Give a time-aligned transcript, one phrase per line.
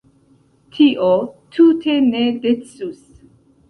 [0.77, 1.11] Tio
[1.59, 3.03] tute ne decus.